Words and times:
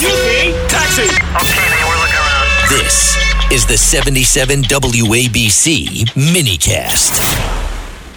Excuse 0.00 0.24
me. 0.24 0.52
Taxi. 0.66 1.02
Okay, 1.02 1.68
man, 1.68 1.84
we're 1.86 2.00
looking 2.00 2.16
around. 2.16 2.48
This 2.70 3.18
is 3.52 3.66
the 3.66 3.76
77 3.76 4.62
WABC 4.62 6.06
minicast. 6.14 7.12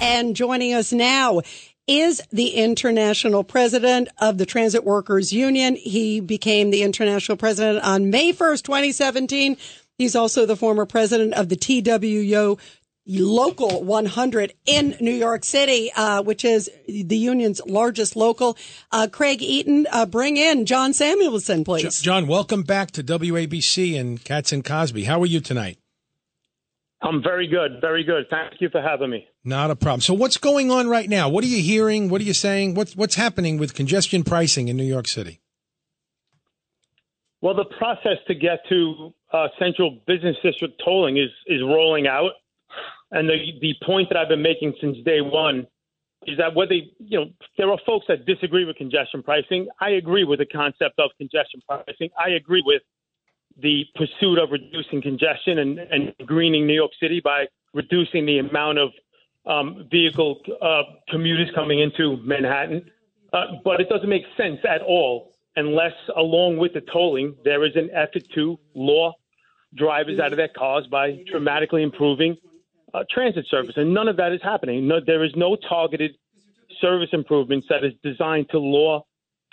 And 0.02 0.34
joining 0.34 0.74
us 0.74 0.94
now 0.94 1.42
is 1.86 2.22
the 2.32 2.52
international 2.52 3.44
president 3.44 4.08
of 4.20 4.38
the 4.38 4.46
Transit 4.46 4.86
Workers 4.86 5.34
Union. 5.34 5.76
He 5.76 6.22
became 6.22 6.72
the 6.72 6.84
international 6.84 7.36
president 7.36 7.84
on 7.84 8.10
May 8.10 8.32
1st, 8.32 8.64
2017. 8.64 9.58
He's 9.98 10.16
also 10.16 10.46
the 10.46 10.56
former 10.56 10.86
president 10.86 11.34
of 11.34 11.50
the 11.50 11.58
TWU 11.58 12.58
Local 13.06 13.84
100 13.84 14.54
in 14.66 14.96
New 15.02 15.12
York 15.12 15.44
City, 15.44 15.92
uh, 15.94 16.24
which 16.24 16.46
is 16.46 16.70
the 16.88 17.18
union's 17.18 17.60
largest 17.66 18.16
local. 18.16 18.58
Uh, 18.92 19.08
Craig 19.12 19.42
Eaton, 19.42 19.86
uh, 19.92 20.06
bring 20.06 20.38
in 20.38 20.66
John 20.66 20.94
Samuelson, 20.94 21.66
please. 21.66 22.02
John, 22.02 22.28
welcome 22.28 22.64
back 22.64 22.92
to 22.92 23.04
WABC 23.04 24.00
and 24.00 24.24
Cats 24.24 24.54
and 24.54 24.64
Cosby. 24.64 25.04
How 25.04 25.22
are 25.22 25.26
you 25.26 25.42
tonight? 25.42 25.80
I'm 27.02 27.22
very 27.22 27.48
good, 27.48 27.82
very 27.82 28.06
good. 28.06 28.28
Thank 28.30 28.62
you 28.62 28.70
for 28.70 28.82
having 28.82 29.10
me. 29.10 29.28
Not 29.44 29.70
a 29.70 29.76
problem. 29.76 30.00
So, 30.00 30.14
what's 30.14 30.38
going 30.38 30.72
on 30.72 30.88
right 30.88 31.10
now? 31.10 31.28
What 31.28 31.44
are 31.44 31.48
you 31.48 31.62
hearing? 31.62 32.10
What 32.10 32.22
are 32.22 32.24
you 32.24 32.34
saying? 32.34 32.76
What's 32.76 32.96
what's 32.96 33.16
happening 33.16 33.58
with 33.58 33.74
congestion 33.74 34.24
pricing 34.24 34.70
in 34.70 34.78
New 34.78 34.86
York 34.86 35.10
City? 35.10 35.42
Well, 37.42 37.54
the 37.54 37.66
process 37.66 38.20
to 38.28 38.36
get 38.36 38.60
to 38.70 39.14
uh, 39.34 39.50
central 39.60 40.00
business 40.08 40.38
district 40.42 40.82
tolling 40.86 41.18
is 41.18 41.30
is 41.48 41.62
rolling 41.62 42.08
out, 42.08 42.32
and 43.14 43.30
the 43.30 43.54
the 43.62 43.74
point 43.86 44.10
that 44.10 44.18
I've 44.18 44.30
been 44.30 44.42
making 44.42 44.74
since 44.82 44.98
day 45.06 45.22
one 45.22 45.68
is 46.26 46.38
that 46.38 46.56
whether 46.56 46.74
you 46.74 47.20
know 47.20 47.26
there 47.58 47.70
are 47.72 47.78
folks 47.86 48.06
that 48.10 48.26
disagree 48.26 48.66
with 48.66 48.76
congestion 48.76 49.24
pricing. 49.24 49.68
I 49.80 49.92
agree 49.92 50.24
with 50.24 50.40
the 50.40 50.46
concept 50.46 51.00
of 51.00 51.12
congestion 51.18 51.62
pricing. 51.68 52.10
I 52.20 52.32
agree 52.32 52.64
with 52.66 52.82
the 53.62 53.86
pursuit 53.96 54.40
of 54.40 54.50
reducing 54.52 55.02
congestion 55.02 55.60
and, 55.60 55.80
and 55.80 56.14
greening 56.26 56.66
New 56.66 56.74
York 56.74 56.92
City 57.00 57.22
by 57.24 57.46
reducing 57.74 58.26
the 58.26 58.40
amount 58.40 58.80
of 58.80 58.90
um, 59.46 59.88
vehicle 59.92 60.42
uh, 60.62 60.84
commuters 61.10 61.52
coming 61.54 61.80
into 61.80 62.18
Manhattan. 62.18 62.90
Uh, 63.32 63.46
but 63.64 63.80
it 63.80 63.90
doesn't 63.90 64.10
make 64.10 64.24
sense 64.38 64.60
at 64.68 64.82
all 64.82 65.34
unless, 65.56 65.94
along 66.16 66.58
with 66.58 66.74
the 66.74 66.82
tolling, 66.82 67.36
there 67.44 67.64
is 67.64 67.76
an 67.76 67.90
effort 67.94 68.24
to 68.34 68.60
law 68.74 69.14
drivers 69.76 70.20
out 70.20 70.32
of 70.32 70.38
their 70.38 70.48
cars 70.48 70.86
by 70.88 71.24
dramatically 71.30 71.84
improving 71.84 72.38
uh, 72.94 73.04
transit 73.10 73.46
service. 73.50 73.74
And 73.76 73.94
none 73.94 74.08
of 74.08 74.18
that 74.18 74.32
is 74.32 74.42
happening. 74.42 74.88
No, 74.88 75.00
there 75.06 75.24
is 75.24 75.32
no 75.36 75.56
targeted 75.56 76.16
service 76.80 77.10
improvements 77.14 77.68
that 77.70 77.84
is 77.84 77.94
designed 78.04 78.50
to 78.50 78.60
lure 78.60 79.04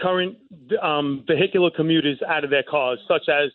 current 0.00 0.36
um, 0.82 1.24
vehicular 1.26 1.70
commuters 1.70 2.20
out 2.26 2.44
of 2.44 2.50
their 2.50 2.62
cars, 2.62 2.98
such 3.06 3.28
as 3.28 3.50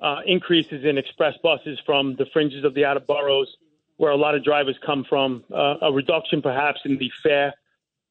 uh, 0.00 0.20
increases 0.26 0.84
in 0.84 0.98
express 0.98 1.34
buses 1.42 1.78
from 1.84 2.16
the 2.16 2.26
fringes 2.32 2.64
of 2.64 2.74
the 2.74 2.84
outer 2.84 3.00
boroughs, 3.00 3.48
where 3.96 4.10
a 4.10 4.16
lot 4.16 4.34
of 4.34 4.42
drivers 4.42 4.76
come 4.84 5.04
from, 5.08 5.44
uh, 5.54 5.76
a 5.82 5.92
reduction 5.92 6.42
perhaps 6.42 6.80
in 6.84 6.98
the 6.98 7.10
fare 7.22 7.54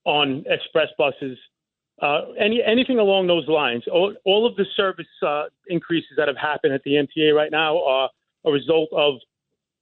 on 0.05 0.43
express 0.47 0.87
buses, 0.97 1.37
uh, 2.01 2.21
any 2.39 2.61
anything 2.63 2.99
along 2.99 3.27
those 3.27 3.47
lines. 3.47 3.83
All, 3.91 4.13
all 4.25 4.45
of 4.45 4.55
the 4.55 4.65
service 4.75 5.07
uh, 5.25 5.43
increases 5.67 6.11
that 6.17 6.27
have 6.27 6.37
happened 6.37 6.73
at 6.73 6.83
the 6.83 6.91
MTA 6.91 7.33
right 7.33 7.51
now 7.51 7.83
are 7.83 8.09
a 8.45 8.51
result 8.51 8.89
of 8.91 9.15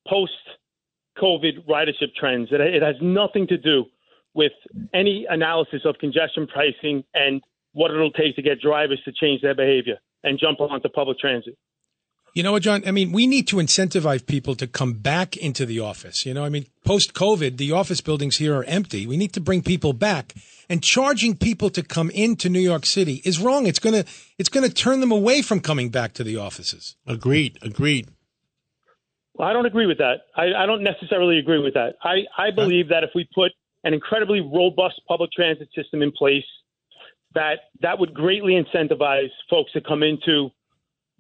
post 0.08 0.34
COVID 1.18 1.66
ridership 1.68 2.14
trends. 2.18 2.50
It, 2.52 2.62
it 2.62 2.82
has 2.82 2.96
nothing 3.02 3.48
to 3.48 3.58
do 3.58 3.86
with 4.34 4.54
any 4.94 5.26
analysis 5.30 5.82
of 5.86 5.96
congestion 6.00 6.48
pricing 6.48 7.04
and 7.14 7.42
what 7.74 7.92
it'll 7.92 8.12
take 8.12 8.36
to 8.36 8.42
get 8.42 8.62
drivers 8.62 9.02
to 9.06 9.12
change 9.12 9.42
their 9.42 9.56
behavior 9.56 9.98
and 10.24 10.40
jump 10.40 10.60
onto 10.60 10.90
public 10.90 11.20
transit. 11.20 11.58
You 12.34 12.44
know 12.44 12.54
what, 12.54 12.64
John? 12.64 12.82
I 12.86 12.92
mean, 12.92 13.12
we 13.12 13.28
need 13.28 13.46
to 13.50 13.58
incentivize 13.58 14.26
people 14.26 14.56
to 14.56 14.66
come 14.66 14.94
back 14.94 15.36
into 15.36 15.66
the 15.66 15.82
office. 15.82 16.26
You 16.26 16.34
know, 16.34 16.46
I 16.46 16.50
mean, 16.50 16.66
post 16.86 17.14
COVID, 17.14 17.58
the 17.58 17.74
office 17.74 18.00
buildings 18.00 18.38
here 18.38 18.56
are 18.56 18.64
empty. 18.64 19.06
We 19.06 19.18
need 19.18 19.34
to 19.34 19.42
bring 19.42 19.62
people 19.62 19.92
back. 19.92 20.34
And 20.70 20.82
charging 20.82 21.36
people 21.36 21.70
to 21.72 21.84
come 21.84 22.10
into 22.12 22.48
New 22.48 22.62
York 22.62 22.86
City 22.86 23.22
is 23.26 23.40
wrong. 23.40 23.68
It's 23.68 23.80
gonna 23.80 24.06
it's 24.38 24.48
gonna 24.48 24.70
turn 24.70 25.02
them 25.02 25.12
away 25.12 25.42
from 25.42 25.60
coming 25.60 25.90
back 25.90 26.14
to 26.14 26.24
the 26.24 26.38
offices. 26.38 26.96
Agreed. 27.06 27.60
Agreed. 27.62 28.08
Well, 29.36 29.48
I 29.48 29.54
don't 29.54 29.66
agree 29.66 29.86
with 29.86 30.00
that. 30.00 30.22
I, 30.36 30.54
I 30.54 30.66
don't 30.66 30.84
necessarily 30.84 31.40
agree 31.40 31.60
with 31.60 31.74
that. 31.76 31.96
I, 32.04 32.24
I 32.38 32.52
believe 32.52 32.90
that 32.90 33.04
if 33.04 33.12
we 33.16 33.28
put 33.34 33.52
an 33.84 33.94
incredibly 33.94 34.42
robust 34.42 35.02
public 35.08 35.32
transit 35.32 35.70
system 35.76 36.02
in 36.02 36.12
place, 36.12 36.44
that 37.34 37.60
that 37.82 37.98
would 38.00 38.14
greatly 38.14 38.54
incentivize 38.54 39.30
folks 39.50 39.72
to 39.72 39.82
come 39.82 40.04
into 40.04 40.50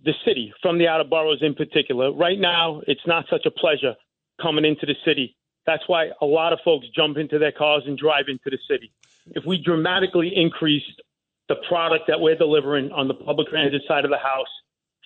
the 0.04 0.14
city 0.26 0.54
from 0.62 0.78
the 0.78 0.88
outer 0.88 1.04
boroughs 1.04 1.40
in 1.42 1.54
particular. 1.54 2.12
Right 2.12 2.40
now, 2.40 2.82
it's 2.88 3.06
not 3.08 3.26
such 3.30 3.46
a 3.46 3.52
pleasure 3.52 3.96
coming 4.42 4.66
into 4.66 4.86
the 4.86 4.96
city. 5.06 5.36
That's 5.66 5.84
why 5.88 6.10
a 6.22 6.26
lot 6.26 6.54
of 6.54 6.60
folks 6.66 6.88
jump 6.96 7.18
into 7.18 7.40
their 7.40 7.52
cars 7.52 7.84
and 7.86 7.98
drive 7.98 8.26
into 8.28 8.50
the 8.50 8.58
city. 8.70 8.92
If 9.28 9.46
we 9.46 9.62
dramatically 9.64 10.32
increased 10.36 11.02
the 11.48 11.56
product 11.68 12.06
that 12.08 12.20
we're 12.20 12.36
delivering 12.36 12.92
on 12.92 13.08
the 13.08 13.14
public 13.14 13.50
transit 13.50 13.84
side 13.88 14.04
of 14.04 14.12
the 14.12 14.18
house, 14.18 14.48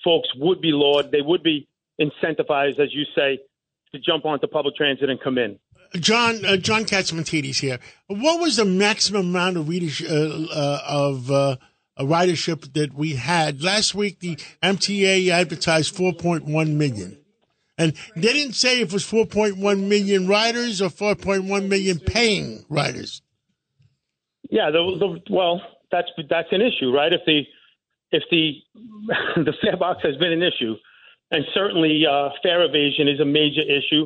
folks 0.04 0.30
would 0.38 0.62
be 0.62 0.72
lauded. 0.72 1.12
They 1.12 1.22
would 1.22 1.44
be 1.44 1.68
incentivized, 2.00 2.80
as 2.80 2.94
you 2.94 3.04
say, 3.16 3.40
to 3.94 4.00
jump 4.00 4.26
onto 4.26 4.48
public 4.48 4.76
transit 4.76 5.10
and 5.10 5.20
come 5.22 5.38
in. 5.38 5.60
John 6.00 6.44
uh, 6.46 6.58
John 6.58 6.84
Catsimatidis 6.84 7.60
here. 7.60 7.80
What 8.08 8.42
was 8.42 8.58
the 8.58 8.66
maximum 8.66 9.28
amount 9.28 9.58
of 9.58 9.70
readership 9.70 10.10
uh, 10.10 10.46
uh, 10.52 10.82
of 10.88 11.32
uh, 11.32 11.56
ridership 12.00 12.74
that 12.74 12.94
we 12.94 13.14
had 13.14 13.62
last 13.62 13.96
week? 13.96 14.20
The 14.20 14.36
MTA 14.62 15.30
advertised 15.30 15.96
4.1 15.96 16.70
million, 16.72 17.18
and 17.78 17.94
they 18.16 18.34
didn't 18.34 18.54
say 18.54 18.82
if 18.82 18.90
it 18.90 18.94
was 18.94 19.06
4.1 19.06 19.88
million 19.88 20.28
riders 20.28 20.82
or 20.82 20.90
4.1 20.90 21.68
million 21.70 22.00
paying 22.00 22.66
riders. 22.70 23.22
Yeah, 24.50 24.70
the, 24.72 24.98
the, 25.00 25.34
well, 25.34 25.62
that's 25.92 26.10
that's 26.30 26.50
an 26.52 26.62
issue, 26.62 26.92
right? 26.92 27.14
If 27.14 27.22
the 27.26 27.42
if 28.12 28.24
the 28.30 28.54
the 29.44 29.54
fare 29.62 29.78
box 29.78 30.02
has 30.04 30.18
been 30.18 30.32
an 30.32 30.44
issue, 30.44 30.76
and 31.31 31.44
certainly 31.53 32.03
uh, 32.09 32.30
fare 32.44 32.63
evasion 32.63 33.08
is 33.08 33.19
a 33.19 33.25
major 33.25 33.62
issue, 33.62 34.06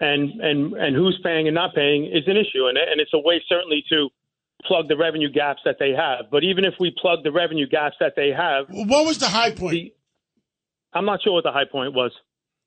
and 0.00 0.40
and 0.40 0.72
and 0.74 0.96
who's 0.96 1.18
paying 1.22 1.46
and 1.48 1.54
not 1.54 1.74
paying 1.74 2.06
is 2.06 2.24
an 2.26 2.36
issue, 2.36 2.66
and 2.68 2.78
and 2.78 3.00
it's 3.00 3.12
a 3.14 3.18
way 3.18 3.42
certainly 3.48 3.84
to 3.90 4.08
plug 4.64 4.88
the 4.88 4.96
revenue 4.96 5.30
gaps 5.30 5.60
that 5.64 5.76
they 5.78 5.92
have. 5.92 6.30
But 6.30 6.44
even 6.44 6.64
if 6.64 6.74
we 6.80 6.94
plug 7.00 7.22
the 7.22 7.32
revenue 7.32 7.68
gaps 7.68 7.96
that 8.00 8.14
they 8.16 8.30
have, 8.30 8.66
what 8.68 9.06
was 9.06 9.18
the 9.18 9.28
high 9.28 9.52
point? 9.52 9.72
The, 9.72 9.92
I'm 10.92 11.04
not 11.04 11.22
sure 11.22 11.34
what 11.34 11.44
the 11.44 11.52
high 11.52 11.66
point 11.70 11.94
was. 11.94 12.12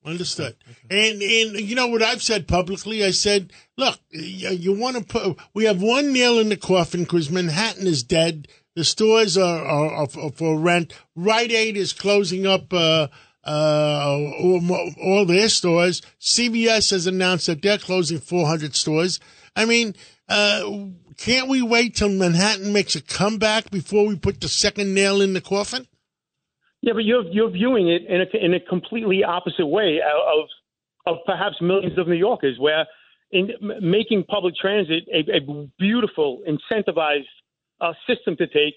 Understood. 0.04 0.56
And 0.90 1.22
and 1.22 1.60
you 1.60 1.76
know 1.76 1.86
what 1.86 2.02
I've 2.02 2.22
said 2.22 2.48
publicly? 2.48 3.04
I 3.04 3.12
said, 3.12 3.52
look, 3.76 4.00
you, 4.10 4.50
you 4.50 4.72
want 4.72 4.96
to 4.96 5.04
put. 5.04 5.38
We 5.54 5.64
have 5.64 5.80
one 5.80 6.12
nail 6.12 6.40
in 6.40 6.48
the 6.48 6.56
coffin 6.56 7.04
because 7.04 7.30
Manhattan 7.30 7.86
is 7.86 8.02
dead. 8.02 8.48
The 8.74 8.84
stores 8.84 9.38
are, 9.38 9.64
are, 9.64 9.92
are 9.94 10.30
for 10.32 10.58
rent. 10.58 10.94
Rite 11.14 11.52
Aid 11.52 11.76
is 11.76 11.92
closing 11.92 12.46
up. 12.46 12.72
Uh, 12.72 13.08
uh, 13.44 14.18
all, 15.02 15.24
their 15.26 15.48
stores. 15.48 16.02
CVS 16.20 16.90
has 16.90 17.06
announced 17.06 17.46
that 17.46 17.62
they're 17.62 17.78
closing 17.78 18.18
400 18.18 18.74
stores. 18.76 19.20
I 19.56 19.64
mean, 19.64 19.94
uh, 20.28 20.86
can't 21.16 21.48
we 21.48 21.62
wait 21.62 21.96
till 21.96 22.08
Manhattan 22.08 22.72
makes 22.72 22.94
a 22.94 23.02
comeback 23.02 23.70
before 23.70 24.06
we 24.06 24.16
put 24.16 24.40
the 24.40 24.48
second 24.48 24.94
nail 24.94 25.20
in 25.20 25.32
the 25.32 25.40
coffin? 25.40 25.86
Yeah, 26.80 26.94
but 26.94 27.04
you're 27.04 27.24
you're 27.24 27.50
viewing 27.50 27.88
it 27.88 28.02
in 28.08 28.20
a 28.22 28.44
in 28.44 28.54
a 28.54 28.60
completely 28.60 29.22
opposite 29.22 29.66
way 29.66 30.00
of 30.02 30.48
of 31.06 31.18
perhaps 31.26 31.56
millions 31.60 31.96
of 31.96 32.08
New 32.08 32.16
Yorkers, 32.16 32.58
where 32.58 32.86
in 33.30 33.50
making 33.80 34.24
public 34.24 34.54
transit 34.60 35.04
a, 35.12 35.20
a 35.36 35.68
beautiful, 35.78 36.42
incentivized 36.46 37.24
uh, 37.80 37.92
system 38.06 38.36
to 38.36 38.46
take 38.46 38.74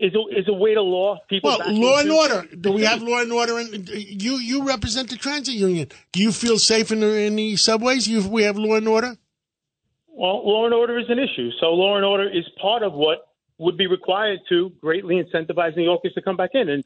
is 0.00 0.14
a, 0.14 0.38
is 0.38 0.48
a 0.48 0.52
way 0.52 0.74
to 0.74 0.82
law 0.82 1.18
people. 1.28 1.50
Well, 1.50 1.72
law 1.74 1.98
and 1.98 2.10
order. 2.10 2.46
Do 2.56 2.72
we 2.72 2.82
have 2.84 3.02
law 3.02 3.20
and 3.20 3.32
order? 3.32 3.58
And 3.58 3.88
you 3.88 4.38
you 4.38 4.66
represent 4.66 5.10
the 5.10 5.16
transit 5.16 5.54
union. 5.54 5.88
Do 6.12 6.22
you 6.22 6.32
feel 6.32 6.58
safe 6.58 6.90
in 6.90 7.00
the 7.00 7.20
in 7.26 7.36
the 7.36 7.56
subways? 7.56 8.08
You 8.08 8.26
we 8.26 8.42
have 8.44 8.56
law 8.56 8.76
and 8.76 8.88
order. 8.88 9.16
Well, 10.08 10.46
law 10.46 10.64
and 10.64 10.74
order 10.74 10.98
is 10.98 11.06
an 11.08 11.18
issue. 11.18 11.50
So 11.60 11.66
law 11.66 11.96
and 11.96 12.04
order 12.04 12.28
is 12.28 12.44
part 12.60 12.82
of 12.82 12.94
what 12.94 13.28
would 13.58 13.76
be 13.76 13.86
required 13.86 14.40
to 14.48 14.70
greatly 14.80 15.22
incentivize 15.22 15.76
New 15.76 15.84
Yorkers 15.84 16.14
to 16.14 16.22
come 16.22 16.36
back 16.36 16.50
in. 16.54 16.68
And 16.70 16.84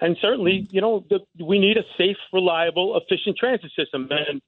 and 0.00 0.16
certainly, 0.20 0.66
you 0.70 0.80
know, 0.80 1.04
the, 1.08 1.20
we 1.42 1.58
need 1.58 1.78
a 1.78 1.84
safe, 1.96 2.18
reliable, 2.32 3.00
efficient 3.00 3.38
transit 3.38 3.70
system. 3.78 4.08
And 4.10 4.42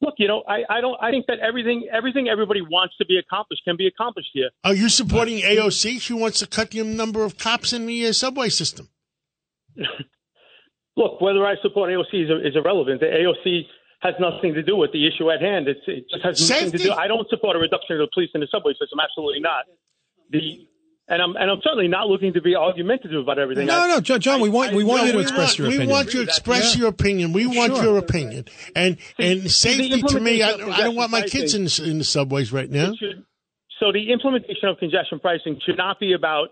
look, 0.00 0.14
you 0.18 0.28
know, 0.28 0.42
I, 0.48 0.62
I 0.68 0.80
don't 0.80 0.96
I 1.00 1.10
think 1.10 1.26
that 1.26 1.38
everything 1.40 1.88
everything 1.92 2.28
everybody 2.28 2.60
wants 2.60 2.96
to 2.98 3.04
be 3.06 3.18
accomplished 3.18 3.62
can 3.64 3.76
be 3.76 3.86
accomplished 3.86 4.30
here. 4.32 4.50
Are 4.64 4.74
you 4.74 4.88
supporting 4.88 5.38
AOC? 5.38 6.00
She 6.00 6.12
wants 6.12 6.38
to 6.40 6.46
cut 6.46 6.70
the 6.70 6.82
number 6.82 7.24
of 7.24 7.38
cops 7.38 7.72
in 7.72 7.86
the 7.86 8.06
uh, 8.06 8.12
subway 8.12 8.48
system. 8.48 8.88
Look, 10.96 11.20
whether 11.20 11.44
I 11.44 11.56
support 11.60 11.90
AOC 11.90 12.14
is, 12.14 12.30
is 12.44 12.56
irrelevant. 12.56 13.00
The 13.00 13.06
AOC 13.06 13.62
has 14.00 14.14
nothing 14.20 14.54
to 14.54 14.62
do 14.62 14.76
with 14.76 14.92
the 14.92 15.08
issue 15.08 15.30
at 15.30 15.40
hand. 15.40 15.66
It's, 15.66 15.80
it 15.86 16.04
just 16.08 16.24
has 16.24 16.48
nothing 16.48 16.70
to 16.72 16.78
do. 16.78 16.92
I 16.92 17.08
don't 17.08 17.28
support 17.28 17.56
a 17.56 17.58
reduction 17.58 17.96
of 17.96 18.06
the 18.06 18.10
police 18.12 18.30
in 18.34 18.40
the 18.40 18.48
subway 18.50 18.72
system. 18.78 19.00
Absolutely 19.00 19.40
not. 19.40 19.64
The 20.30 20.68
and 21.08 21.20
I'm 21.20 21.36
and 21.36 21.50
I'm 21.50 21.60
certainly 21.62 21.88
not 21.88 22.08
looking 22.08 22.32
to 22.34 22.40
be 22.40 22.56
argumentative 22.56 23.20
about 23.20 23.38
everything. 23.38 23.66
No, 23.66 23.78
I- 23.80 23.88
no, 23.88 24.00
John, 24.00 24.20
John 24.20 24.40
we 24.40 24.48
want 24.48 24.74
we 24.74 24.84
want 24.84 25.02
No, 25.02 25.06
you 25.06 25.12
to 25.12 25.18
express 25.20 25.50
want, 25.50 25.58
your 25.58 25.68
we 25.68 25.74
opinion. 25.74 25.90
want 25.94 26.14
you 26.14 26.20
to 26.20 26.28
express 26.28 26.74
Yeah. 26.74 26.80
your 26.80 26.88
opinion. 26.90 27.32
We 27.32 27.46
want 27.46 27.74
Sure. 27.74 27.84
your 27.84 27.98
opinion. 27.98 28.46
And 28.74 28.96
and 29.18 29.50
safety 29.50 30.00
to 30.02 30.20
me, 30.20 30.42
I, 30.42 30.52
I 30.52 30.80
don't 30.82 30.94
want 30.96 31.10
my 31.10 31.22
kids 31.22 31.54
in 31.54 31.64
the, 31.64 31.84
in 31.90 31.98
the 31.98 32.04
subways 32.04 32.52
right 32.52 32.70
now. 32.70 32.94
Should- 32.94 33.24
so 33.80 33.92
the 33.92 34.12
implementation 34.12 34.68
of 34.68 34.78
congestion 34.78 35.18
pricing 35.18 35.60
should 35.66 35.76
not 35.76 35.98
be 36.00 36.12
about 36.12 36.50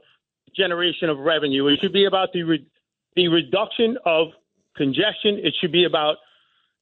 generation 0.54 1.08
of 1.08 1.18
revenue. 1.18 1.66
It 1.68 1.80
should 1.80 1.92
be 1.92 2.04
about 2.04 2.32
the 2.32 2.42
re- 2.42 2.66
the 3.16 3.28
reduction 3.28 3.96
of 4.04 4.28
congestion. 4.76 5.38
It 5.42 5.54
should 5.60 5.72
be 5.72 5.84
about 5.84 6.16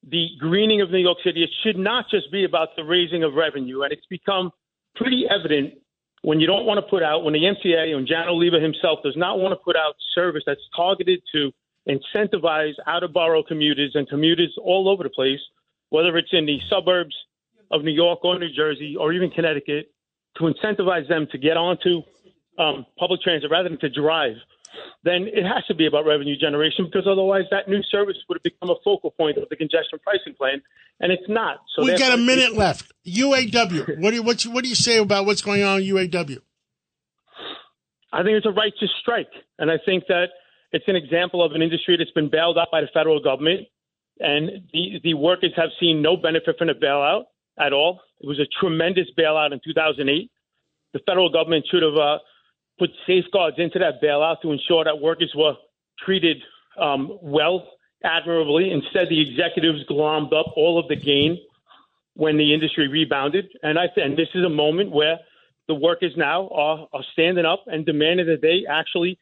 the 0.03 0.27
greening 0.39 0.81
of 0.81 0.89
New 0.89 0.97
York 0.97 1.19
City. 1.23 1.43
It 1.43 1.51
should 1.63 1.77
not 1.77 2.05
just 2.09 2.31
be 2.31 2.43
about 2.43 2.75
the 2.75 2.83
raising 2.83 3.23
of 3.23 3.33
revenue. 3.35 3.83
And 3.83 3.93
it's 3.93 4.05
become 4.07 4.51
pretty 4.95 5.25
evident 5.29 5.75
when 6.21 6.39
you 6.39 6.47
don't 6.47 6.65
want 6.65 6.77
to 6.77 6.89
put 6.89 7.01
out, 7.01 7.23
when 7.23 7.33
the 7.33 7.39
MTA 7.39 7.95
and 7.95 8.07
Janno 8.07 8.37
Lieber 8.37 8.59
himself 8.59 8.99
does 9.03 9.17
not 9.17 9.39
want 9.39 9.53
to 9.53 9.55
put 9.55 9.75
out 9.75 9.95
service 10.13 10.43
that's 10.45 10.61
targeted 10.75 11.21
to 11.33 11.51
incentivize 11.89 12.73
out 12.85 13.03
of 13.03 13.11
borough 13.11 13.43
commuters 13.43 13.91
and 13.95 14.07
commuters 14.07 14.55
all 14.61 14.87
over 14.87 15.03
the 15.03 15.09
place, 15.09 15.39
whether 15.89 16.15
it's 16.17 16.29
in 16.31 16.45
the 16.45 16.59
suburbs 16.69 17.15
of 17.71 17.83
New 17.83 17.91
York 17.91 18.23
or 18.23 18.37
New 18.37 18.53
Jersey 18.53 18.95
or 18.95 19.13
even 19.13 19.31
Connecticut, 19.31 19.91
to 20.37 20.43
incentivize 20.43 21.07
them 21.09 21.27
to 21.31 21.37
get 21.37 21.57
onto 21.57 22.01
um, 22.59 22.85
public 22.97 23.21
transit 23.21 23.49
rather 23.49 23.69
than 23.69 23.79
to 23.79 23.89
drive, 23.89 24.35
then 25.03 25.27
it 25.27 25.43
has 25.43 25.65
to 25.67 25.75
be 25.75 25.87
about 25.87 26.05
revenue 26.05 26.37
generation 26.37 26.85
because 26.85 27.07
otherwise 27.09 27.43
that 27.51 27.67
new 27.67 27.81
service 27.91 28.17
would 28.29 28.35
have 28.35 28.43
become 28.43 28.69
a 28.69 28.79
focal 28.83 29.11
point 29.11 29.37
of 29.37 29.49
the 29.49 29.55
congestion 29.55 29.99
pricing 30.03 30.33
plan, 30.37 30.61
and 30.99 31.11
it's 31.11 31.27
not. 31.27 31.57
So 31.75 31.83
we 31.83 31.97
got 31.97 32.13
a 32.13 32.17
minute 32.17 32.53
left. 32.53 32.91
UAW. 33.05 33.99
What 33.99 34.11
do 34.11 34.15
you, 34.17 34.23
what's, 34.23 34.45
what 34.45 34.63
do 34.63 34.69
you 34.69 34.75
say 34.75 34.97
about 34.97 35.25
what's 35.25 35.41
going 35.41 35.63
on 35.63 35.81
in 35.81 35.87
UAW? 35.87 36.39
I 38.13 38.23
think 38.23 38.35
it's 38.35 38.45
a 38.45 38.51
righteous 38.51 38.91
strike, 39.01 39.31
and 39.57 39.71
I 39.71 39.75
think 39.85 40.03
that 40.07 40.27
it's 40.71 40.85
an 40.87 40.95
example 40.95 41.43
of 41.43 41.53
an 41.53 41.61
industry 41.61 41.95
that's 41.97 42.11
been 42.11 42.29
bailed 42.29 42.57
out 42.57 42.67
by 42.71 42.81
the 42.81 42.87
federal 42.93 43.21
government, 43.21 43.67
and 44.19 44.69
the 44.73 44.99
the 45.03 45.13
workers 45.13 45.53
have 45.55 45.69
seen 45.79 46.01
no 46.01 46.17
benefit 46.17 46.57
from 46.57 46.67
the 46.67 46.73
bailout 46.73 47.23
at 47.59 47.73
all. 47.73 48.01
It 48.19 48.27
was 48.27 48.39
a 48.39 48.47
tremendous 48.59 49.07
bailout 49.17 49.53
in 49.53 49.59
2008. 49.63 50.29
The 50.93 50.99
federal 51.05 51.31
government 51.31 51.65
should 51.71 51.83
have 51.83 51.95
uh, 51.95 52.19
put 52.81 52.89
safeguards 53.05 53.57
into 53.59 53.77
that 53.77 54.01
bailout 54.01 54.41
to 54.41 54.51
ensure 54.51 54.83
that 54.83 54.99
workers 54.99 55.31
were 55.35 55.53
treated 56.03 56.37
um, 56.79 57.15
well, 57.21 57.67
admirably. 58.03 58.71
Instead, 58.71 59.07
the 59.07 59.21
executives 59.21 59.81
glommed 59.87 60.33
up 60.33 60.47
all 60.55 60.79
of 60.79 60.87
the 60.87 60.95
gain 60.95 61.37
when 62.15 62.37
the 62.37 62.53
industry 62.55 62.87
rebounded, 62.87 63.45
and 63.61 63.77
I 63.77 63.85
and 63.97 64.17
this 64.17 64.29
is 64.33 64.43
a 64.43 64.49
moment 64.49 64.89
where 64.89 65.19
the 65.67 65.75
workers 65.75 66.13
now 66.17 66.47
are, 66.49 66.87
are 66.91 67.03
standing 67.13 67.45
up 67.45 67.65
and 67.67 67.85
demanding 67.85 68.25
that 68.25 68.41
they 68.41 68.65
actually 68.67 69.19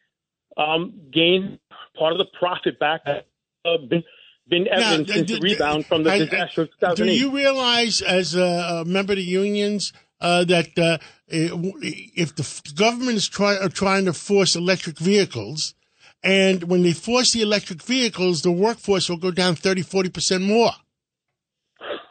um, 0.56 0.94
gain 1.12 1.58
part 1.98 2.12
of 2.12 2.18
the 2.18 2.26
profit 2.38 2.78
back 2.80 3.04
that 3.04 3.26
uh, 3.66 3.76
been, 3.76 4.02
been 4.48 4.66
evident 4.68 5.08
Now, 5.08 5.14
since 5.14 5.28
d- 5.28 5.34
the 5.34 5.40
rebound 5.40 5.84
from 5.86 6.02
the 6.02 6.12
I- 6.12 6.18
disaster 6.20 6.62
of 6.62 6.70
2008. 6.80 7.12
Do 7.12 7.20
you 7.20 7.30
realize, 7.30 8.00
as 8.00 8.34
a, 8.34 8.80
a 8.80 8.84
member 8.86 9.12
of 9.12 9.18
the 9.18 9.24
unions, 9.24 9.92
uh, 10.20 10.44
that 10.44 10.78
uh, 10.78 10.98
if 11.28 12.34
the 12.36 12.72
government 12.76 13.16
is 13.16 13.28
try, 13.28 13.56
are 13.56 13.68
trying 13.68 14.04
to 14.04 14.12
force 14.12 14.56
electric 14.56 14.98
vehicles, 14.98 15.74
and 16.22 16.64
when 16.64 16.82
they 16.82 16.92
force 16.92 17.32
the 17.32 17.42
electric 17.42 17.82
vehicles, 17.82 18.42
the 18.42 18.52
workforce 18.52 19.08
will 19.08 19.16
go 19.16 19.30
down 19.30 19.54
30, 19.54 19.82
40% 19.82 20.46
more. 20.46 20.72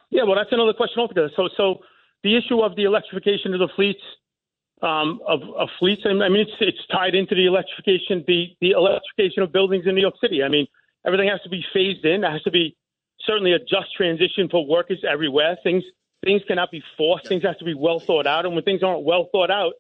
Yeah, 0.09 0.23
well, 0.23 0.35
that's 0.35 0.51
another 0.51 0.73
question 0.73 0.99
altogether. 0.99 1.29
So, 1.35 1.49
so 1.55 1.79
the 2.23 2.35
issue 2.35 2.61
of 2.61 2.75
the 2.75 2.83
electrification 2.83 3.53
of 3.53 3.59
the 3.59 3.69
fleets, 3.75 4.01
um, 4.81 5.19
of, 5.27 5.41
of 5.55 5.69
fleets, 5.77 6.01
I 6.05 6.13
mean, 6.13 6.41
it's 6.41 6.57
it's 6.59 6.79
tied 6.91 7.13
into 7.13 7.35
the 7.35 7.45
electrification, 7.45 8.23
the 8.25 8.55
the 8.61 8.71
electrification 8.71 9.43
of 9.43 9.51
buildings 9.51 9.85
in 9.85 9.93
New 9.93 10.01
York 10.01 10.15
City. 10.19 10.41
I 10.41 10.49
mean, 10.49 10.65
everything 11.05 11.29
has 11.29 11.41
to 11.43 11.49
be 11.49 11.63
phased 11.73 12.03
in. 12.05 12.21
There 12.21 12.31
has 12.31 12.41
to 12.43 12.51
be 12.51 12.75
certainly 13.25 13.53
a 13.53 13.59
just 13.59 13.93
transition 13.95 14.49
for 14.49 14.65
workers 14.65 15.03
everywhere. 15.07 15.57
Things 15.63 15.83
things 16.23 16.41
cannot 16.47 16.71
be 16.71 16.83
forced. 16.97 17.27
Things 17.27 17.43
have 17.43 17.57
to 17.59 17.65
be 17.65 17.73
well 17.73 17.99
thought 17.99 18.27
out. 18.27 18.45
And 18.45 18.55
when 18.55 18.63
things 18.63 18.83
aren't 18.83 19.03
well 19.03 19.29
thought 19.31 19.51
out, 19.51 19.73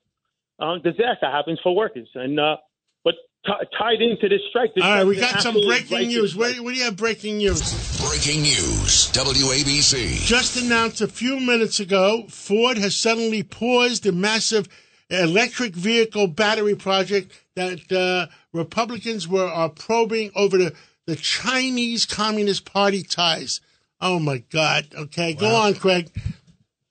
um, 0.59 0.81
disaster 0.81 1.29
happens 1.29 1.59
for 1.61 1.75
workers. 1.75 2.09
And 2.15 2.39
uh, 2.39 2.57
but 3.03 3.15
t- 3.45 3.53
tied 3.77 4.01
into 4.01 4.29
this 4.29 4.41
strike, 4.49 4.73
this 4.75 4.83
All 4.83 4.89
right, 4.89 5.05
we 5.05 5.15
got 5.15 5.41
some 5.41 5.55
breaking 5.55 6.09
news. 6.09 6.33
strike. 6.33 6.55
What, 6.55 6.63
what 6.65 6.73
do 6.73 6.77
you 6.77 6.85
have 6.85 6.97
breaking 6.97 7.37
news? 7.37 7.61
Breaking 7.99 8.41
news. 8.41 9.11
WABC. 9.13 10.25
Just 10.25 10.61
announced 10.61 11.01
a 11.01 11.07
few 11.07 11.39
minutes 11.39 11.79
ago, 11.79 12.25
Ford 12.29 12.77
has 12.77 12.95
suddenly 12.95 13.43
paused 13.43 14.03
the 14.03 14.11
massive 14.11 14.67
electric 15.09 15.73
vehicle 15.73 16.27
battery 16.27 16.75
project 16.75 17.31
that 17.55 17.91
uh, 17.91 18.31
Republicans 18.53 19.27
were 19.27 19.47
are 19.47 19.69
probing 19.69 20.31
over 20.35 20.57
the, 20.57 20.75
the 21.07 21.15
Chinese 21.15 22.05
Communist 22.05 22.65
Party 22.65 23.03
ties. 23.03 23.61
Oh 24.01 24.19
my 24.19 24.39
God! 24.51 24.87
Okay, 24.95 25.33
go 25.33 25.53
on, 25.53 25.75
Craig. 25.75 26.09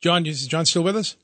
John, 0.01 0.27
is 0.27 0.47
John 0.47 0.67
still 0.67 0.83
with 0.83 0.97
us? 0.97 1.17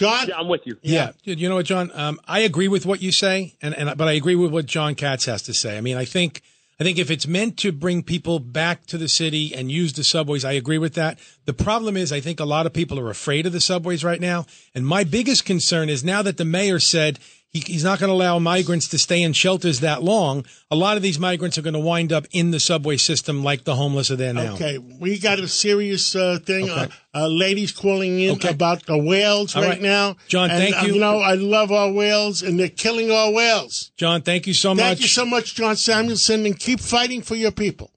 John, 0.00 0.28
Yeah, 0.28 0.38
I'm 0.38 0.48
with 0.48 0.66
you. 0.66 0.78
Yeah. 0.82 1.12
You 1.24 1.48
know 1.48 1.56
what, 1.56 1.66
John? 1.66 1.90
Um, 1.94 2.18
I 2.26 2.40
agree 2.40 2.68
with 2.68 2.86
what 2.86 3.02
you 3.02 3.12
say, 3.12 3.54
and, 3.60 3.74
and 3.74 3.96
but 3.98 4.08
I 4.08 4.12
agree 4.12 4.34
with 4.34 4.50
what 4.50 4.66
John 4.66 4.94
Katz 4.94 5.26
has 5.26 5.42
to 5.42 5.54
say. 5.54 5.76
I 5.76 5.82
mean, 5.82 5.96
I 5.96 6.06
think 6.06 6.42
I 6.80 6.84
think 6.84 6.98
if 6.98 7.10
it's 7.10 7.26
meant 7.26 7.58
to 7.58 7.72
bring 7.72 8.02
people 8.02 8.38
back 8.38 8.86
to 8.86 8.96
the 8.96 9.08
city 9.08 9.54
and 9.54 9.70
use 9.70 9.92
the 9.92 10.02
subways, 10.02 10.46
I 10.46 10.52
agree 10.52 10.78
with 10.78 10.94
that. 10.94 11.18
The 11.44 11.52
problem 11.52 11.98
is, 11.98 12.12
I 12.12 12.20
think 12.20 12.40
a 12.40 12.46
lot 12.46 12.64
of 12.64 12.72
people 12.72 12.98
are 12.98 13.10
afraid 13.10 13.44
of 13.44 13.52
the 13.52 13.60
subways 13.60 14.02
right 14.02 14.20
now, 14.20 14.46
and 14.74 14.86
my 14.86 15.04
biggest 15.04 15.44
concern 15.44 15.90
is 15.90 16.02
now 16.02 16.22
that 16.22 16.38
the 16.38 16.46
mayor 16.46 16.80
said 16.80 17.18
he, 17.52 17.60
he's 17.60 17.82
not 17.82 17.98
going 17.98 18.08
to 18.08 18.14
allow 18.14 18.38
migrants 18.38 18.86
to 18.88 18.98
stay 18.98 19.22
in 19.22 19.32
shelters 19.32 19.80
that 19.80 20.02
long. 20.02 20.44
A 20.70 20.76
lot 20.76 20.96
of 20.96 21.02
these 21.02 21.18
migrants 21.18 21.58
are 21.58 21.62
going 21.62 21.74
to 21.74 21.80
wind 21.80 22.12
up 22.12 22.26
in 22.30 22.52
the 22.52 22.60
subway 22.60 22.96
system, 22.96 23.42
like 23.42 23.64
the 23.64 23.74
homeless 23.74 24.10
are 24.10 24.16
there 24.16 24.32
now. 24.32 24.54
Okay, 24.54 24.78
we 24.78 25.18
got 25.18 25.40
a 25.40 25.48
serious 25.48 26.14
uh, 26.14 26.38
thing. 26.44 26.70
Okay. 26.70 26.82
Uh, 26.82 26.88
uh, 27.12 27.26
ladies 27.26 27.72
calling 27.72 28.20
in 28.20 28.36
Okay. 28.36 28.50
about 28.50 28.86
the 28.86 28.96
whales 28.96 29.56
All 29.56 29.62
right, 29.62 29.70
right. 29.70 29.80
now. 29.82 30.16
John, 30.28 30.48
And, 30.50 30.58
thank 30.60 30.76
uh, 30.80 30.86
you. 30.86 30.94
you 30.94 31.00
know, 31.00 31.18
I 31.18 31.34
love 31.34 31.72
our 31.72 31.90
whales, 31.92 32.42
and 32.42 32.58
they're 32.58 32.68
killing 32.68 33.10
our 33.10 33.32
whales. 33.32 33.90
John, 33.96 34.22
thank 34.22 34.46
you 34.46 34.54
so 34.54 34.68
Thank 34.70 34.78
much. 34.78 34.86
Thank 34.86 35.00
you 35.00 35.08
so 35.08 35.26
much, 35.26 35.54
John 35.56 35.74
Samuelson, 35.74 36.46
and 36.46 36.56
keep 36.56 36.78
fighting 36.78 37.20
for 37.20 37.34
your 37.34 37.50
people. 37.50 37.90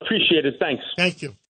Appreciate 0.00 0.44
it. 0.46 0.54
Thanks. 0.58 0.82
Thank 0.96 1.22
you. 1.22 1.36